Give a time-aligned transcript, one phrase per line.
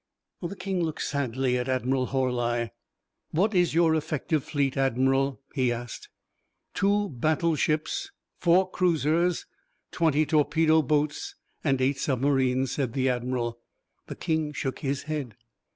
[0.41, 2.71] The King looked sadly at Admiral Horli.
[3.29, 6.09] "What is your effective fleet, Admiral?" he asked.
[6.73, 8.09] "Two battleships,
[8.39, 9.45] four cruisers,
[9.91, 13.59] twenty torpedo boats, and eight submarines," said the Admiral.
[14.07, 15.35] The King shook his head.